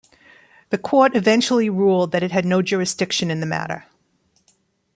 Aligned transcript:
The 0.71 0.79
court 0.79 1.15
eventually 1.15 1.69
ruled 1.69 2.11
that 2.11 2.23
it 2.23 2.31
had 2.31 2.43
no 2.43 2.63
jurisdiction 2.63 3.29
in 3.29 3.39
the 3.39 3.45
matter. 3.45 3.85